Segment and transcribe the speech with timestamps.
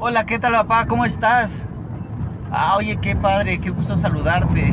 [0.00, 0.86] Hola, ¿qué tal papá?
[0.86, 1.66] ¿Cómo estás?
[2.52, 4.72] Ah, oye, qué padre, qué gusto saludarte.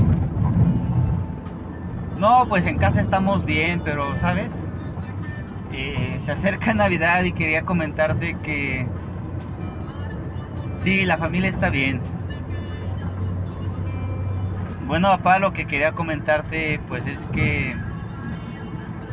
[2.20, 4.66] No, pues en casa estamos bien, pero ¿sabes?
[5.74, 8.88] Eh, se acerca Navidad y quería comentarte que...
[10.78, 12.02] Sí, la familia está bien.
[14.86, 17.76] Bueno, papá, lo que quería comentarte pues es que...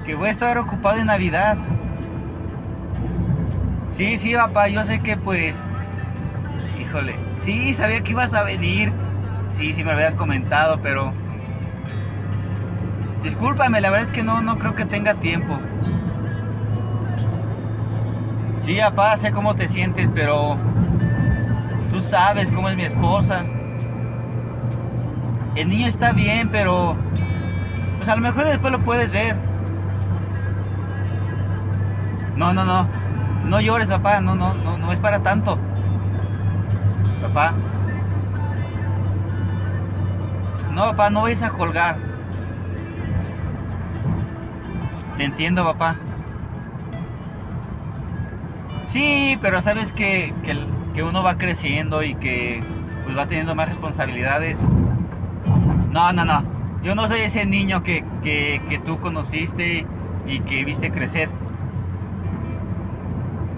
[0.04, 1.56] Que voy a estar ocupado en Navidad.
[3.90, 5.64] Sí, sí, papá, yo sé que pues...
[7.38, 8.92] Sí, sabía que ibas a venir.
[9.50, 11.12] Sí, sí me lo habías comentado, pero...
[13.22, 15.58] Discúlpame, la verdad es que no, no creo que tenga tiempo.
[18.58, 20.56] Sí, papá, sé cómo te sientes, pero...
[21.90, 23.44] Tú sabes cómo es mi esposa.
[25.54, 26.96] El niño está bien, pero...
[27.98, 29.36] Pues a lo mejor después lo puedes ver.
[32.36, 32.88] No, no, no.
[33.44, 34.20] No llores, papá.
[34.20, 35.58] No, no, no, no es para tanto.
[40.72, 41.96] No, papá, no vayas a colgar.
[45.16, 45.96] Te entiendo, papá.
[48.84, 52.62] Sí, pero sabes que, que, que, uno va creciendo y que
[53.04, 54.62] pues va teniendo más responsabilidades.
[55.90, 56.44] No, no, no.
[56.82, 59.86] Yo no soy ese niño que, que, que tú conociste
[60.26, 61.30] y que viste crecer.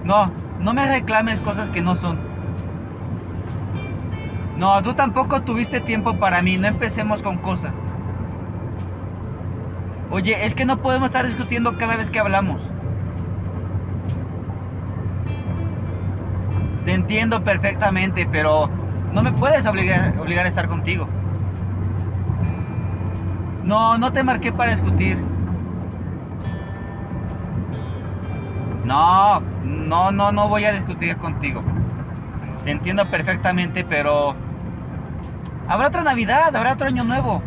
[0.05, 2.24] No, no me reclames cosas que no son.
[4.57, 7.75] No, tú tampoco tuviste tiempo para mí, no empecemos con cosas.
[10.11, 12.61] Oye, es que no podemos estar discutiendo cada vez que hablamos.
[16.85, 18.69] Te entiendo perfectamente, pero
[19.11, 21.07] no me puedes obligar, obligar a estar contigo.
[23.63, 25.17] No, no te marqué para discutir.
[28.85, 31.63] No, no, no, no voy a discutir contigo.
[32.63, 34.44] Te entiendo perfectamente, pero
[35.67, 37.41] habrá otra Navidad, habrá otro año nuevo.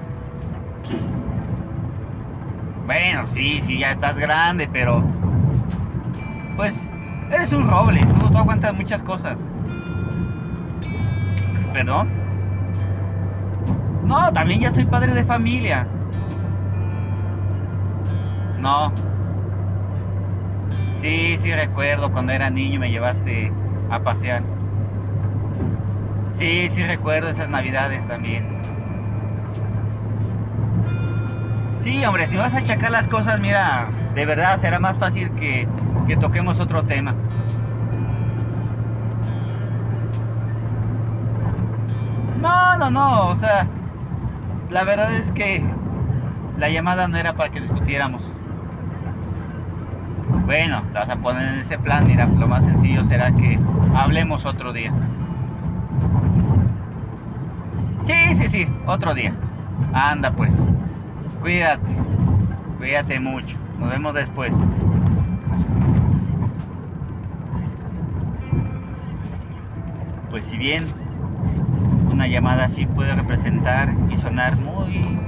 [2.87, 5.05] Bueno, sí, sí, ya estás grande, pero
[6.57, 6.89] pues
[7.31, 9.49] eres un roble, tú, tú aguantas muchas cosas.
[11.73, 12.09] ¿Perdón?
[14.05, 15.87] No, también ya soy padre de familia.
[18.59, 18.93] No,
[21.01, 23.53] Sí, sí recuerdo cuando era niño me llevaste
[23.89, 24.43] a pasear.
[26.39, 28.47] Sí, sí recuerdo esas navidades también.
[31.77, 35.67] Sí, hombre, si vas a achacar las cosas, mira, de verdad será más fácil que,
[36.07, 37.17] que toquemos otro tema.
[42.41, 43.67] No, no, no, o sea,
[44.71, 45.65] la verdad es que
[46.57, 48.23] la llamada no era para que discutiéramos.
[50.47, 53.59] Bueno, te vas a poner en ese plan, mira, lo más sencillo será que
[53.93, 54.93] hablemos otro día.
[58.09, 59.35] Sí, sí, sí, otro día.
[59.93, 60.55] Anda pues.
[61.43, 61.91] Cuídate.
[62.79, 63.59] Cuídate mucho.
[63.79, 64.55] Nos vemos después.
[70.31, 70.87] Pues si bien
[72.11, 75.19] una llamada así puede representar y sonar muy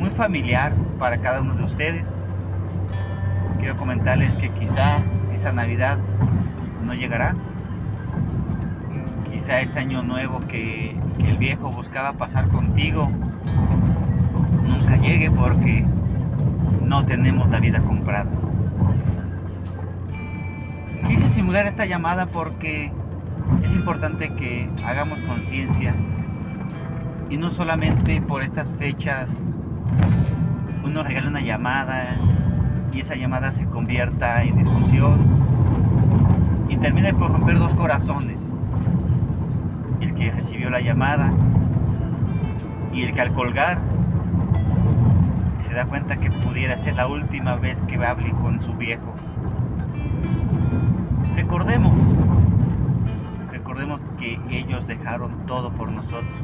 [0.00, 2.12] muy familiar para cada uno de ustedes,
[3.60, 4.98] quiero comentarles que quizá
[5.32, 5.98] esa Navidad
[6.84, 7.36] no llegará.
[9.30, 10.96] Quizá ese año nuevo que,
[11.26, 13.10] el viejo buscaba pasar contigo
[14.66, 15.84] nunca llegue porque
[16.82, 18.30] no tenemos la vida comprada.
[21.06, 22.92] Quise simular esta llamada porque
[23.64, 25.94] es importante que hagamos conciencia
[27.28, 29.54] y no solamente por estas fechas
[30.84, 32.16] uno regala una llamada
[32.92, 35.20] y esa llamada se convierta en discusión
[36.68, 38.61] y termine por romper dos corazones.
[40.16, 41.32] Que recibió la llamada
[42.92, 43.78] y el que al colgar
[45.58, 49.14] se da cuenta que pudiera ser la última vez que hable con su viejo.
[51.34, 51.98] Recordemos,
[53.50, 56.34] recordemos que ellos dejaron todo por nosotros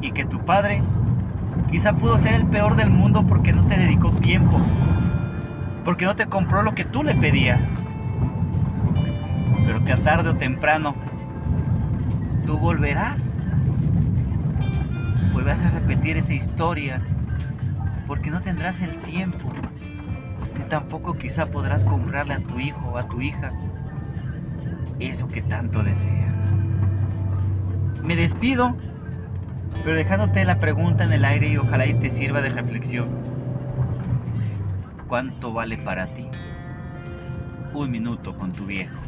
[0.00, 0.82] y que tu padre
[1.70, 4.58] quizá pudo ser el peor del mundo porque no te dedicó tiempo,
[5.84, 7.68] porque no te compró lo que tú le pedías.
[9.66, 10.94] Pero que tarde o temprano
[12.44, 13.36] tú volverás.
[15.32, 17.00] Volverás a repetir esa historia
[18.06, 19.50] porque no tendrás el tiempo.
[20.56, 23.52] Ni tampoco quizá podrás comprarle a tu hijo o a tu hija
[25.00, 26.32] eso que tanto desea.
[28.04, 28.76] Me despido,
[29.82, 33.08] pero dejándote la pregunta en el aire y ojalá y te sirva de reflexión.
[35.08, 36.28] ¿Cuánto vale para ti
[37.72, 39.03] un minuto con tu viejo?